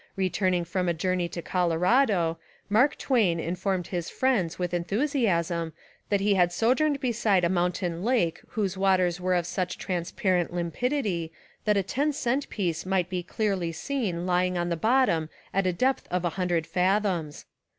Returning 0.15 0.65
from 0.65 0.89
a 0.89 0.95
journey 0.95 1.29
to 1.29 1.43
Colorado, 1.43 2.39
Mark 2.69 2.97
Twain 2.97 3.39
Informed 3.39 3.85
his 3.89 4.09
friends 4.09 4.57
with 4.57 4.73
enthusiasm 4.73 5.73
that 6.09 6.21
he 6.21 6.33
had 6.33 6.51
sojourned 6.51 6.99
beside 6.99 7.43
a 7.43 7.49
mountain 7.49 8.03
lake 8.03 8.41
whose 8.47 8.75
waters 8.75 9.21
were 9.21 9.35
of 9.35 9.45
such 9.45 9.77
transparent 9.77 10.51
limpid 10.51 10.91
ity 10.91 11.31
that 11.65 11.77
a 11.77 11.83
ten 11.83 12.11
cent 12.13 12.49
piece 12.49 12.83
might 12.83 13.11
be 13.11 13.21
clearly 13.21 13.71
seen 13.71 14.25
lying 14.25 14.57
on 14.57 14.69
the 14.69 14.75
bottom 14.75 15.29
at 15.53 15.67
a 15.67 15.71
depth 15.71 16.07
of 16.09 16.23
lOO 16.23 16.61
fathoms. 16.63 17.45